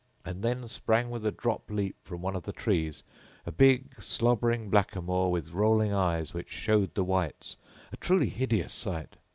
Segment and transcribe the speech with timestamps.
[0.25, 3.03] and then sprang with a drop leap from one of the trees
[3.45, 7.55] a big slobbering blackamoor with rolling eyes which showed the whites,
[7.93, 9.17] a truly hideous sight.